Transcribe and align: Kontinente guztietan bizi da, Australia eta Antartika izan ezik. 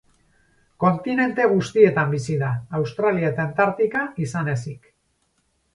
Kontinente 0.83 1.45
guztietan 1.51 2.11
bizi 2.15 2.39
da, 2.45 2.49
Australia 2.81 3.33
eta 3.35 3.47
Antartika 3.49 4.07
izan 4.27 4.53
ezik. 4.57 4.93